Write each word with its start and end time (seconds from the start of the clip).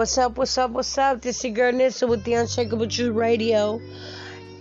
What's 0.00 0.16
up? 0.16 0.38
What's 0.38 0.56
up? 0.56 0.70
What's 0.70 0.96
up? 0.96 1.20
This 1.20 1.36
is 1.36 1.44
your 1.44 1.52
girl 1.52 1.72
Nissa 1.72 2.06
with 2.06 2.24
the 2.24 2.32
Unshakable 2.32 2.88
Truth 2.88 3.14
Radio. 3.14 3.82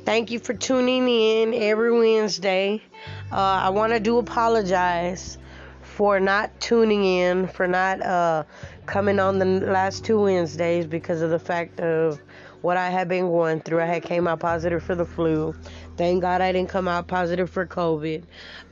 Thank 0.03 0.31
you 0.31 0.39
for 0.39 0.53
tuning 0.53 1.07
in 1.07 1.53
every 1.53 1.97
Wednesday. 1.97 2.83
Uh, 3.31 3.35
I 3.35 3.69
want 3.69 3.93
to 3.93 4.01
do 4.01 4.17
apologize 4.17 5.37
for 5.81 6.19
not 6.19 6.59
tuning 6.59 7.05
in, 7.05 7.47
for 7.47 7.69
not 7.69 8.01
uh, 8.01 8.43
coming 8.85 9.17
on 9.17 9.39
the 9.39 9.45
last 9.45 10.03
two 10.03 10.19
Wednesdays 10.19 10.85
because 10.85 11.21
of 11.21 11.29
the 11.29 11.39
fact 11.39 11.79
of 11.79 12.19
what 12.59 12.75
I 12.75 12.89
had 12.89 13.07
been 13.07 13.27
going 13.27 13.61
through. 13.61 13.79
I 13.79 13.85
had 13.85 14.03
came 14.03 14.27
out 14.27 14.41
positive 14.41 14.83
for 14.83 14.95
the 14.95 15.05
flu. 15.05 15.55
Thank 15.95 16.21
God 16.21 16.41
I 16.41 16.51
didn't 16.51 16.67
come 16.67 16.89
out 16.89 17.07
positive 17.07 17.49
for 17.49 17.65
COVID. 17.65 18.25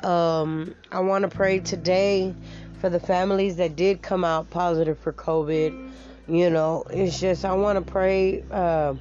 Um, 0.04 0.76
I 0.92 1.00
want 1.00 1.22
to 1.22 1.30
pray 1.30 1.62
today 1.62 2.36
for 2.82 2.90
the 2.90 3.00
families 3.00 3.56
that 3.56 3.78
did 3.78 4.02
come 4.02 4.26
out 4.26 4.50
positive 4.50 5.00
for 5.00 5.14
COVID. 5.14 5.94
You 6.28 6.50
know, 6.50 6.84
it's 6.90 7.20
just 7.20 7.46
I 7.46 7.54
want 7.54 7.78
to 7.78 7.92
pray 7.92 8.44
uh, 8.52 8.96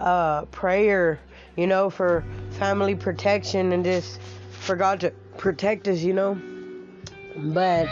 uh, 0.00 0.46
prayer, 0.46 1.20
you 1.54 1.66
know, 1.66 1.90
for 1.90 2.24
family 2.52 2.94
protection 2.94 3.72
and 3.72 3.84
just 3.84 4.18
for 4.60 4.74
God 4.74 5.00
to 5.00 5.10
protect 5.36 5.88
us, 5.88 6.00
you 6.00 6.14
know. 6.14 6.40
But 7.36 7.88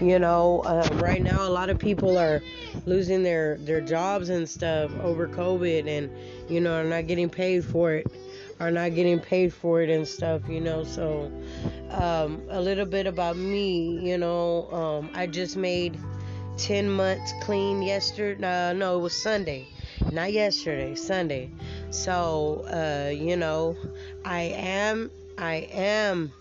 you 0.00 0.18
know, 0.18 0.62
uh, 0.66 0.88
right 0.94 1.22
now 1.22 1.46
a 1.46 1.48
lot 1.48 1.70
of 1.70 1.78
people 1.78 2.18
are 2.18 2.42
losing 2.84 3.22
their 3.22 3.58
their 3.58 3.80
jobs 3.80 4.28
and 4.28 4.48
stuff 4.48 4.90
over 5.00 5.28
COVID, 5.28 5.86
and 5.86 6.10
you 6.50 6.60
know, 6.60 6.74
are 6.74 6.84
not 6.84 7.06
getting 7.06 7.30
paid 7.30 7.64
for 7.64 7.94
it, 7.94 8.10
are 8.58 8.72
not 8.72 8.96
getting 8.96 9.20
paid 9.20 9.54
for 9.54 9.82
it 9.82 9.88
and 9.88 10.06
stuff, 10.06 10.42
you 10.48 10.60
know. 10.60 10.82
So, 10.82 11.30
um, 11.90 12.42
a 12.50 12.60
little 12.60 12.86
bit 12.86 13.06
about 13.06 13.36
me, 13.36 14.00
you 14.00 14.18
know, 14.18 14.68
um, 14.72 15.10
I 15.14 15.28
just 15.28 15.56
made 15.56 15.96
10 16.58 16.90
months 16.90 17.32
clean 17.42 17.82
yesterday. 17.82 18.70
Uh, 18.70 18.72
no, 18.72 18.98
it 18.98 19.02
was 19.02 19.14
Sunday, 19.14 19.68
not 20.12 20.32
yesterday, 20.32 20.94
Sunday. 20.94 21.50
So, 21.90 22.64
uh, 22.72 23.10
you 23.10 23.36
know, 23.36 23.76
I 24.24 24.42
am, 24.42 25.10
I 25.38 25.68
am 25.70 26.32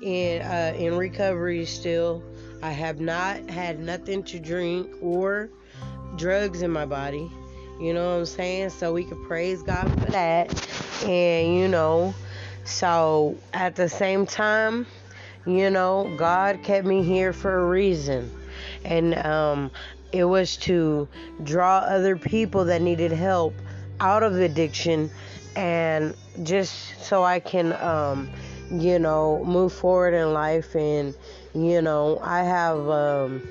in 0.00 0.42
uh, 0.42 0.74
in 0.76 0.96
recovery 0.96 1.66
still. 1.66 2.22
I 2.62 2.72
have 2.72 3.00
not 3.00 3.48
had 3.48 3.80
nothing 3.80 4.22
to 4.24 4.38
drink 4.38 4.90
or 5.00 5.50
drugs 6.16 6.62
in 6.62 6.70
my 6.70 6.86
body. 6.86 7.30
You 7.80 7.94
know 7.94 8.12
what 8.12 8.18
I'm 8.18 8.26
saying? 8.26 8.70
So 8.70 8.92
we 8.92 9.04
could 9.04 9.22
praise 9.26 9.62
God 9.62 9.88
for 10.00 10.10
that. 10.10 10.68
And 11.04 11.56
you 11.56 11.68
know, 11.68 12.14
so 12.64 13.36
at 13.54 13.76
the 13.76 13.88
same 13.88 14.26
time, 14.26 14.86
you 15.46 15.70
know, 15.70 16.14
God 16.18 16.62
kept 16.62 16.86
me 16.86 17.02
here 17.02 17.32
for 17.32 17.60
a 17.60 17.66
reason. 17.66 18.30
And 18.84 19.14
um 19.26 19.70
it 20.12 20.24
was 20.24 20.56
to 20.56 21.08
draw 21.44 21.78
other 21.78 22.16
people 22.16 22.64
that 22.66 22.82
needed 22.82 23.12
help 23.12 23.54
out 24.00 24.22
of 24.22 24.34
addiction 24.36 25.10
and 25.56 26.14
just 26.42 27.04
so 27.04 27.22
I 27.22 27.40
can 27.40 27.72
um 27.74 28.28
you 28.70 28.98
know 28.98 29.44
move 29.44 29.72
forward 29.72 30.14
in 30.14 30.32
life 30.32 30.74
and 30.74 31.14
you 31.54 31.82
know 31.82 32.18
I 32.22 32.42
have 32.42 32.88
um 32.88 33.42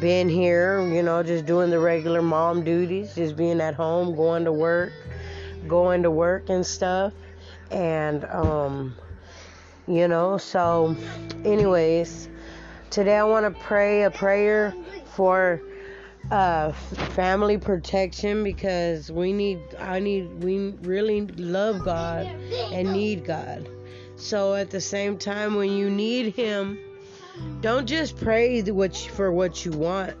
been 0.00 0.28
here, 0.28 0.86
you 0.88 1.02
know, 1.02 1.22
just 1.22 1.46
doing 1.46 1.70
the 1.70 1.78
regular 1.78 2.22
mom 2.22 2.64
duties, 2.64 3.14
just 3.14 3.36
being 3.36 3.60
at 3.60 3.74
home, 3.74 4.14
going 4.14 4.44
to 4.44 4.52
work, 4.52 4.92
going 5.68 6.02
to 6.02 6.10
work 6.10 6.48
and 6.48 6.66
stuff. 6.66 7.12
And, 7.70 8.24
um, 8.26 8.94
you 9.86 10.08
know, 10.08 10.38
so, 10.38 10.96
anyways, 11.44 12.28
today 12.96 13.18
I 13.18 13.24
want 13.24 13.44
to 13.44 13.62
pray 13.62 14.04
a 14.04 14.10
prayer 14.10 14.74
for 15.14 15.60
uh, 16.30 16.72
family 16.72 17.58
protection 17.58 18.42
because 18.42 19.12
we 19.12 19.34
need, 19.34 19.60
I 19.78 19.98
need, 19.98 20.42
we 20.42 20.70
really 20.80 21.26
love 21.26 21.84
God 21.84 22.24
and 22.24 22.94
need 22.94 23.26
God. 23.26 23.68
So 24.16 24.54
at 24.54 24.70
the 24.70 24.80
same 24.80 25.18
time, 25.18 25.56
when 25.56 25.72
you 25.72 25.90
need 25.90 26.34
Him, 26.34 26.78
don't 27.60 27.84
just 27.84 28.16
pray 28.16 28.62
for 28.62 29.30
what 29.30 29.62
you 29.66 29.72
want. 29.72 30.14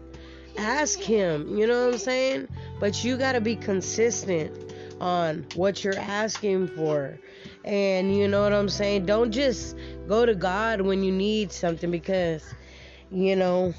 Ask 0.58 1.00
him, 1.00 1.56
you 1.56 1.66
know 1.66 1.86
what 1.86 1.94
I'm 1.94 1.98
saying? 1.98 2.48
But 2.78 3.02
you 3.02 3.16
got 3.16 3.32
to 3.32 3.40
be 3.40 3.56
consistent 3.56 4.74
on 5.00 5.46
what 5.54 5.82
you're 5.82 5.98
asking 5.98 6.68
for. 6.68 7.18
And 7.64 8.14
you 8.14 8.28
know 8.28 8.42
what 8.42 8.52
I'm 8.52 8.68
saying? 8.68 9.06
Don't 9.06 9.32
just 9.32 9.76
go 10.06 10.26
to 10.26 10.34
God 10.34 10.82
when 10.82 11.02
you 11.02 11.12
need 11.12 11.52
something 11.52 11.90
because 11.90 12.42
you 13.10 13.36
know, 13.36 13.72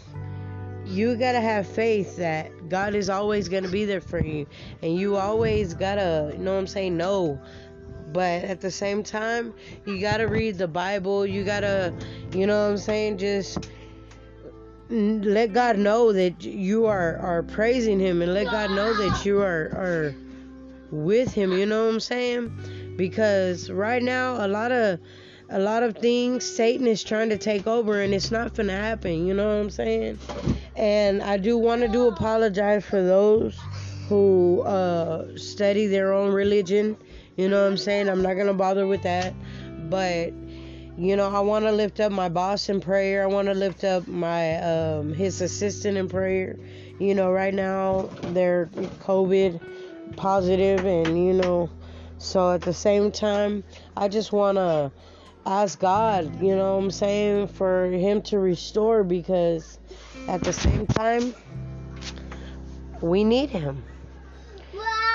you 0.86 1.16
got 1.18 1.34
to 1.34 1.42
have 1.42 1.68
faith 1.68 2.16
that 2.18 2.70
God 2.70 2.96
is 2.96 3.10
always 3.10 3.50
going 3.50 3.64
to 3.64 3.70
be 3.70 3.86
there 3.86 4.02
for 4.02 4.24
you. 4.24 4.48
And 4.82 4.96
you 4.96 5.18
always 5.18 5.74
got 5.74 5.96
to, 5.96 6.32
you 6.34 6.40
know 6.40 6.54
what 6.54 6.60
I'm 6.60 6.68
saying, 6.68 6.96
no. 6.96 7.40
but 8.14 8.44
at 8.44 8.62
the 8.62 8.72
same 8.72 9.04
time, 9.04 9.54
you 9.86 10.00
got 10.00 10.18
to 10.18 10.26
read 10.26 10.58
the 10.58 10.68
Bible. 10.68 11.26
You 11.26 11.44
got 11.44 11.62
to, 11.62 11.94
you 12.34 12.48
know 12.48 12.66
what 12.66 12.72
I'm 12.72 12.78
saying, 12.78 13.18
just 13.18 13.70
let 14.90 15.52
God 15.54 15.78
know 15.78 16.14
that 16.14 16.44
you 16.44 16.86
are, 16.86 17.18
are 17.18 17.44
praising 17.44 18.00
Him 18.00 18.22
and 18.22 18.34
let 18.34 18.46
God 18.46 18.72
know 18.72 18.94
that 18.94 19.26
you 19.26 19.42
are, 19.42 19.70
are 19.74 20.16
with 20.92 21.34
Him. 21.34 21.52
You 21.52 21.66
know 21.66 21.86
what 21.86 21.94
I'm 21.96 22.00
saying? 22.00 22.96
Because 22.96 23.70
right 23.70 24.02
now, 24.02 24.44
a 24.46 24.48
lot 24.48 24.72
of 24.72 25.00
a 25.50 25.60
lot 25.60 25.84
of 25.84 25.98
things 25.98 26.46
Satan 26.46 26.88
is 26.88 27.04
trying 27.04 27.30
to 27.30 27.38
take 27.38 27.68
over 27.68 28.02
and 28.02 28.14
it's 28.14 28.32
not 28.32 28.54
gonna 28.54 28.74
happen, 28.74 29.26
you 29.26 29.34
know 29.34 29.48
what 29.48 29.62
I'm 29.62 29.70
saying? 29.70 30.20
And 30.76 31.22
I 31.24 31.38
do 31.38 31.58
want 31.58 31.82
to 31.82 31.88
do 31.88 32.08
apologize 32.08 32.86
for 32.86 33.02
those 33.02 33.58
who 34.10 34.62
uh, 34.62 35.38
study 35.38 35.88
their 35.88 36.14
own 36.14 36.32
religion 36.32 36.98
you 37.38 37.48
know 37.48 37.62
what 37.62 37.70
I'm 37.70 37.78
saying? 37.78 38.10
I'm 38.10 38.24
not 38.24 38.34
to 38.34 38.54
bother 38.54 38.88
with 38.88 39.04
that. 39.04 39.34
But, 39.92 40.34
you 40.98 41.16
know, 41.16 41.30
I 41.30 41.40
want 41.42 41.66
to 41.66 41.72
lift 41.72 42.00
up 42.00 42.12
my 42.12 42.30
boss 42.30 42.68
in 42.68 42.82
prayer. 42.82 43.22
I 43.24 43.28
want 43.28 43.48
to 43.48 43.54
lift 43.54 43.84
up 43.84 44.08
my 44.08 44.58
um, 44.58 45.14
his 45.14 45.40
assistant 45.42 45.98
in 45.98 46.10
prayer. 46.10 46.58
You 47.00 47.14
know, 47.14 47.32
right 47.32 47.54
now 47.54 48.10
they're 48.24 48.66
COVID 49.06 50.16
positive 50.18 50.84
and, 50.84 51.26
you 51.26 51.34
know, 51.34 51.70
so 52.18 52.52
at 52.52 52.62
the 52.62 52.74
same 52.74 53.12
time, 53.12 53.64
I 53.96 54.08
just 54.08 54.32
want 54.32 54.58
to 54.58 54.92
ask 55.48 55.80
God, 55.80 56.42
you 56.42 56.56
know 56.56 56.76
what 56.76 56.84
I'm 56.84 56.92
saying, 56.92 57.48
for 57.48 57.86
him 57.86 58.22
to 58.24 58.38
restore 58.38 59.04
because 59.04 59.80
at 60.28 60.44
the 60.44 60.52
same 60.52 60.86
time, 60.88 61.34
we 63.02 63.24
need 63.24 63.50
him 63.50 63.84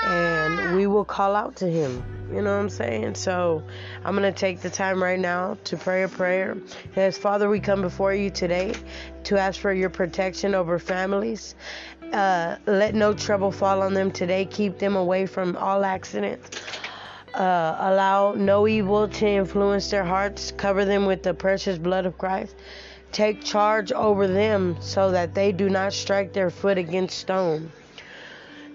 and 0.05 0.75
we 0.75 0.87
will 0.87 1.05
call 1.05 1.35
out 1.35 1.55
to 1.57 1.69
him. 1.69 2.03
You 2.29 2.41
know 2.41 2.55
what 2.55 2.63
I'm 2.63 2.69
saying? 2.69 3.15
So 3.15 3.61
I'm 4.03 4.15
going 4.15 4.31
to 4.31 4.37
take 4.37 4.61
the 4.61 4.69
time 4.69 5.01
right 5.01 5.19
now 5.19 5.57
to 5.65 5.77
pray 5.77 6.01
a 6.03 6.07
prayer. 6.07 6.57
As 6.95 7.17
Father, 7.17 7.47
we 7.47 7.59
come 7.59 7.81
before 7.81 8.13
you 8.13 8.31
today 8.31 8.73
to 9.25 9.37
ask 9.37 9.59
for 9.61 9.71
your 9.71 9.91
protection 9.91 10.55
over 10.55 10.79
families. 10.79 11.53
Uh, 12.11 12.57
let 12.65 12.95
no 12.95 13.13
trouble 13.13 13.51
fall 13.51 13.81
on 13.81 13.93
them 13.93 14.11
today. 14.11 14.45
Keep 14.45 14.79
them 14.79 14.95
away 14.95 15.25
from 15.25 15.55
all 15.57 15.85
accidents. 15.85 16.49
Uh, 17.33 17.75
allow 17.79 18.33
no 18.33 18.67
evil 18.67 19.07
to 19.07 19.27
influence 19.27 19.89
their 19.89 20.03
hearts. 20.03 20.51
Cover 20.51 20.85
them 20.85 21.05
with 21.05 21.23
the 21.23 21.33
precious 21.33 21.77
blood 21.77 22.05
of 22.05 22.17
Christ. 22.17 22.55
Take 23.11 23.43
charge 23.43 23.91
over 23.91 24.27
them 24.27 24.77
so 24.79 25.11
that 25.11 25.33
they 25.33 25.51
do 25.51 25.69
not 25.69 25.93
strike 25.93 26.33
their 26.33 26.49
foot 26.49 26.77
against 26.77 27.17
stone. 27.17 27.71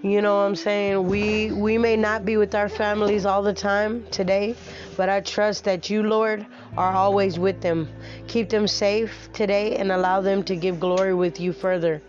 You 0.01 0.21
know 0.21 0.35
what 0.35 0.43
I'm 0.43 0.55
saying? 0.55 1.07
We 1.07 1.51
we 1.51 1.77
may 1.77 1.97
not 1.97 2.23
be 2.23 2.37
with 2.37 2.55
our 2.55 2.69
families 2.69 3.25
all 3.25 3.43
the 3.43 3.53
time 3.53 4.05
today, 4.11 4.55
but 4.95 5.09
I 5.09 5.19
trust 5.19 5.65
that 5.65 5.89
you, 5.89 6.03
Lord, 6.03 6.45
are 6.77 6.93
always 6.93 7.37
with 7.37 7.59
them. 7.59 7.89
Keep 8.27 8.47
them 8.47 8.65
safe 8.65 9.27
today 9.33 9.75
and 9.75 9.91
allow 9.91 10.21
them 10.21 10.43
to 10.43 10.55
give 10.55 10.79
glory 10.79 11.13
with 11.13 11.41
you 11.41 11.51
further. 11.51 12.01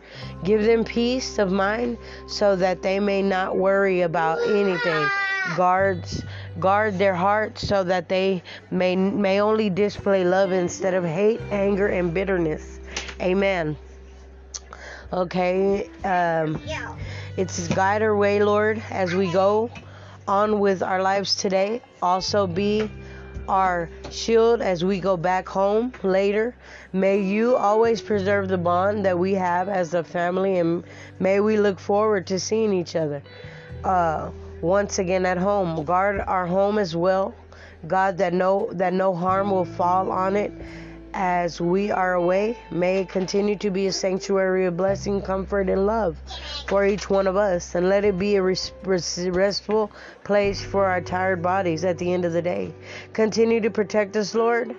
Give 0.44 0.62
them 0.62 0.84
peace 0.84 1.38
of 1.38 1.50
mind 1.50 1.98
so 2.28 2.54
that 2.54 2.80
they 2.80 3.00
may 3.00 3.22
not 3.22 3.56
worry 3.56 4.02
about 4.02 4.38
anything. 4.46 5.08
Guards 5.56 6.22
guard 6.58 6.98
their 6.98 7.14
hearts 7.14 7.66
so 7.66 7.84
that 7.84 8.08
they 8.08 8.42
may 8.70 8.96
may 8.96 9.40
only 9.40 9.70
display 9.70 10.24
love 10.24 10.52
instead 10.52 10.94
of 10.94 11.04
hate, 11.04 11.40
anger, 11.50 11.88
and 11.88 12.12
bitterness. 12.12 12.80
Amen. 13.20 13.76
Okay. 15.12 15.88
Um, 16.04 16.60
it's 17.36 17.68
guide 17.68 18.02
our 18.02 18.16
way, 18.16 18.42
Lord, 18.42 18.82
as 18.90 19.14
we 19.14 19.30
go 19.32 19.70
on 20.28 20.60
with 20.60 20.82
our 20.82 21.02
lives 21.02 21.34
today. 21.34 21.82
Also 22.02 22.46
be 22.46 22.90
our 23.48 23.90
shield 24.10 24.62
as 24.62 24.84
we 24.84 25.00
go 25.00 25.16
back 25.16 25.48
home 25.48 25.92
later. 26.02 26.54
May 26.92 27.20
you 27.20 27.56
always 27.56 28.00
preserve 28.00 28.48
the 28.48 28.58
bond 28.58 29.04
that 29.04 29.18
we 29.18 29.34
have 29.34 29.68
as 29.68 29.94
a 29.94 30.04
family, 30.04 30.58
and 30.58 30.84
may 31.18 31.40
we 31.40 31.58
look 31.58 31.80
forward 31.80 32.26
to 32.28 32.38
seeing 32.38 32.72
each 32.72 32.94
other 32.94 33.22
uh, 33.84 34.30
once 34.62 34.98
again 34.98 35.26
at 35.26 35.38
home. 35.38 35.84
Guard 35.84 36.20
our 36.20 36.46
home 36.46 36.78
as 36.78 36.94
well, 36.96 37.34
God, 37.86 38.18
that 38.18 38.32
no 38.32 38.70
that 38.72 38.92
no 38.92 39.14
harm 39.14 39.50
will 39.50 39.64
fall 39.64 40.10
on 40.10 40.36
it 40.36 40.52
as 41.14 41.60
we 41.60 41.90
are 41.90 42.14
away, 42.14 42.58
may 42.70 43.00
it 43.00 43.08
continue 43.08 43.56
to 43.56 43.70
be 43.70 43.86
a 43.86 43.92
sanctuary 43.92 44.66
of 44.66 44.76
blessing, 44.76 45.20
comfort, 45.22 45.68
and 45.68 45.86
love 45.86 46.16
for 46.66 46.84
each 46.86 47.10
one 47.10 47.26
of 47.26 47.36
us. 47.36 47.74
And 47.74 47.88
let 47.88 48.04
it 48.04 48.18
be 48.18 48.36
a 48.36 48.42
restful 48.42 49.90
place 50.24 50.62
for 50.62 50.86
our 50.86 51.00
tired 51.00 51.42
bodies 51.42 51.84
at 51.84 51.98
the 51.98 52.12
end 52.12 52.24
of 52.24 52.32
the 52.32 52.42
day. 52.42 52.72
Continue 53.12 53.60
to 53.60 53.70
protect 53.70 54.16
us, 54.16 54.34
Lord, 54.34 54.74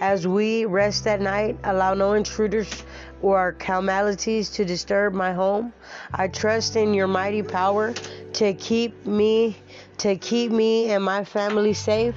as 0.00 0.26
we 0.26 0.64
rest 0.64 1.06
at 1.06 1.20
night. 1.20 1.58
Allow 1.64 1.94
no 1.94 2.14
intruders 2.14 2.84
or 3.22 3.52
calamities 3.52 4.50
to 4.50 4.64
disturb 4.64 5.14
my 5.14 5.32
home. 5.32 5.72
I 6.12 6.28
trust 6.28 6.76
in 6.76 6.94
your 6.94 7.06
mighty 7.06 7.42
power 7.42 7.94
to 8.34 8.54
keep 8.54 9.06
me 9.06 9.56
to 9.98 10.14
keep 10.16 10.52
me 10.52 10.90
and 10.90 11.02
my 11.02 11.24
family 11.24 11.72
safe 11.72 12.14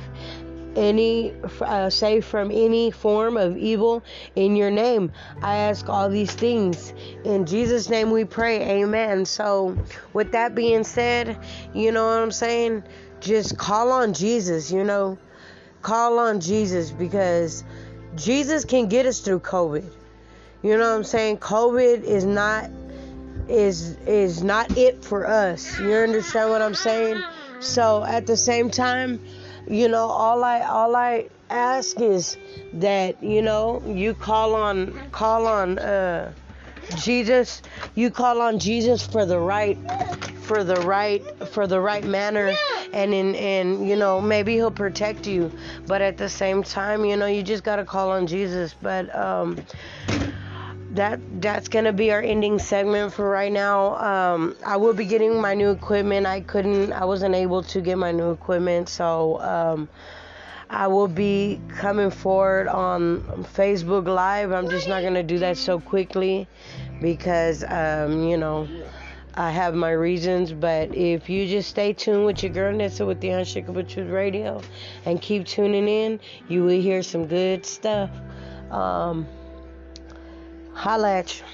any 0.76 1.34
uh, 1.62 1.90
safe 1.90 2.26
from 2.26 2.52
any 2.52 2.92
form 2.92 3.38
of 3.38 3.58
evil 3.58 4.04
in 4.36 4.56
your 4.56 4.72
name. 4.72 5.12
I 5.42 5.56
ask 5.58 5.88
all 5.90 6.10
these 6.10 6.32
things 6.32 6.94
in 7.24 7.46
Jesus' 7.46 7.90
name. 7.90 8.12
We 8.12 8.26
pray, 8.26 8.82
Amen. 8.82 9.26
So, 9.26 9.78
with 10.14 10.32
that 10.32 10.56
being 10.56 10.84
said, 10.84 11.38
you 11.74 11.92
know 11.92 12.06
what 12.06 12.22
I'm 12.22 12.32
saying? 12.32 12.84
Just 13.20 13.58
call 13.58 13.92
on 13.92 14.14
Jesus. 14.14 14.72
You 14.72 14.84
know, 14.84 15.18
call 15.82 16.20
on 16.20 16.40
Jesus 16.40 16.92
because 16.92 17.64
Jesus 18.16 18.66
can 18.66 18.88
get 18.88 19.06
us 19.06 19.20
through 19.20 19.40
COVID. 19.40 19.90
You 20.62 20.78
know 20.78 20.90
what 20.90 20.98
I'm 20.98 21.04
saying? 21.04 21.38
COVID 21.38 22.04
is 22.04 22.26
not 22.26 22.70
is 23.48 23.98
is 24.06 24.44
not 24.44 24.78
it 24.78 25.04
for 25.04 25.26
us. 25.26 25.80
You 25.80 25.94
understand 25.94 26.50
what 26.50 26.62
I'm 26.62 26.76
saying? 26.76 27.24
So 27.60 28.04
at 28.04 28.28
the 28.28 28.38
same 28.38 28.70
time, 28.70 29.20
you 29.70 29.88
know, 29.88 30.08
all 30.08 30.44
I 30.44 30.62
all 30.62 30.96
I 30.96 31.30
ask 31.50 32.00
is 32.00 32.38
that 32.74 33.24
you 33.24 33.42
know 33.42 33.82
you 33.86 34.16
call 34.16 34.56
on 34.56 35.12
call 35.12 35.48
on 35.48 35.80
uh, 35.80 36.34
Jesus. 36.98 37.62
You 37.96 38.12
call 38.12 38.42
on 38.42 38.60
Jesus 38.60 39.06
for 39.06 39.26
the 39.26 39.40
right 39.40 39.78
for 40.42 40.64
the 40.64 40.82
right 40.82 41.24
for 41.50 41.68
the 41.68 41.80
right 41.80 42.06
manner. 42.06 42.54
And 42.94 43.14
in 43.14 43.36
and 43.36 43.88
you 43.88 43.96
know 43.96 44.22
maybe 44.22 44.56
he'll 44.56 44.72
protect 44.72 45.28
you. 45.28 45.54
But 45.88 46.02
at 46.02 46.18
the 46.18 46.30
same 46.30 46.64
time 46.64 47.06
you 47.06 47.16
know 47.18 47.28
you 47.28 47.44
just 47.44 47.64
got 47.64 47.78
to 47.78 47.86
call 47.86 48.10
on 48.12 48.28
Jesus. 48.28 48.76
But 48.82 49.16
um 49.16 49.60
that 50.92 51.20
that's 51.42 51.68
gonna 51.68 51.94
be 51.94 52.12
our 52.12 52.22
ending 52.22 52.60
segment 52.60 53.14
for 53.14 53.30
right 53.30 53.52
now. 53.52 53.96
Um, 53.96 54.56
I 54.66 54.78
will 54.78 54.94
be 54.94 55.06
getting 55.06 55.40
my 55.40 55.54
new 55.54 55.70
equipment. 55.70 56.26
I 56.26 56.42
couldn't, 56.42 56.94
I 56.94 57.06
wasn't 57.06 57.36
able 57.36 57.64
to 57.64 57.82
get 57.82 57.98
my 57.98 58.12
new 58.12 58.32
equipment, 58.32 58.90
so 58.90 59.40
um, 59.42 59.90
I 60.70 60.88
will 60.88 61.08
be 61.08 61.62
coming 61.70 62.10
forward 62.10 62.68
on 62.68 63.22
Facebook 63.56 64.08
Live. 64.08 64.52
I'm 64.52 64.70
just 64.70 64.88
not 64.88 65.04
gonna 65.04 65.24
do 65.24 65.40
that 65.40 65.58
so 65.58 65.80
quickly 65.80 66.48
because 67.02 67.64
um, 67.68 68.28
you 68.28 68.38
know. 68.38 68.68
I 69.36 69.52
have 69.52 69.74
my 69.74 69.92
reasons, 69.92 70.52
but 70.52 70.94
if 70.94 71.30
you 71.30 71.48
just 71.48 71.70
stay 71.70 71.94
tuned 71.94 72.26
with 72.26 72.44
your 72.44 72.52
girl 72.52 72.76
Nessa 72.76 73.06
with 73.06 73.22
the 73.22 73.30
Unshakable 73.30 73.84
Truth 73.84 74.10
Radio 74.10 74.62
and 75.06 75.22
keep 75.22 75.46
tuning 75.46 75.88
in, 75.88 76.20
you 76.50 76.64
will 76.64 76.82
hear 76.82 77.02
some 77.04 77.26
good 77.26 77.66
stuff. 77.66 78.10
Um, 80.86 80.92
Holla 80.92 81.18
at 81.18 81.40
you. 81.40 81.46